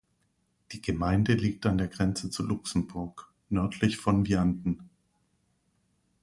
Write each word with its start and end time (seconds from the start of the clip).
Die 0.71 0.81
Gemeinde 0.81 1.35
liegt 1.35 1.67
an 1.67 1.77
der 1.77 1.87
Grenze 1.87 2.31
zu 2.31 2.41
Luxemburg 2.41 3.31
nördlich 3.49 3.97
von 3.97 4.25
Vianden. 4.25 4.89